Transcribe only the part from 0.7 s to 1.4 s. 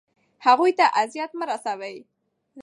ته اذیت